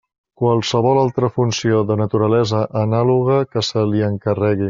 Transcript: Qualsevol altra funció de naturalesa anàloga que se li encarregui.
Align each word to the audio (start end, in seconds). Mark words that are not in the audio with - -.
Qualsevol 0.43 0.99
altra 1.01 1.29
funció 1.35 1.83
de 1.91 1.99
naturalesa 2.01 2.63
anàloga 2.85 3.39
que 3.53 3.67
se 3.71 3.87
li 3.93 4.05
encarregui. 4.13 4.59